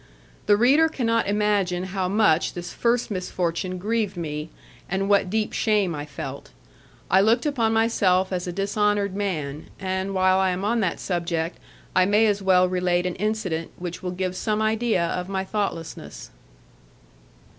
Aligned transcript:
The 0.47 0.57
reader 0.57 0.89
cannot 0.89 1.27
imagine 1.27 1.83
how 1.93 2.07
much 2.07 2.53
this 2.55 2.73
first 2.73 3.11
misfortune 3.11 3.77
grieved 3.77 4.17
me, 4.17 4.49
and 4.89 5.07
what 5.07 5.29
deep 5.29 5.53
shame 5.53 5.93
I 5.93 6.07
felt. 6.07 6.49
I 7.11 7.21
looked 7.21 7.45
upon 7.45 7.73
myself 7.73 8.33
as 8.33 8.47
a 8.47 8.51
dishonoured 8.51 9.15
man, 9.15 9.67
and 9.79 10.15
while 10.15 10.39
I 10.39 10.49
am 10.49 10.65
on 10.65 10.79
that 10.79 10.99
subject 10.99 11.59
I 11.95 12.05
may 12.07 12.25
as 12.25 12.41
well 12.41 12.67
relate 12.67 13.05
an 13.05 13.13
incident 13.17 13.69
which 13.77 14.01
will 14.01 14.09
give 14.09 14.35
some 14.35 14.59
idea 14.59 15.05
of 15.05 15.29
my 15.29 15.43
thoughtlessness. 15.43 16.31